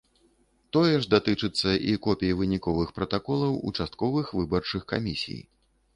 Тое 0.75 0.93
ж 1.03 1.11
датычыцца 1.13 1.75
і 1.91 1.93
копій 2.07 2.31
выніковых 2.41 2.95
пратаколаў 2.97 3.53
участковых 3.73 4.25
выбарчых 4.39 4.81
камісій. 4.95 5.41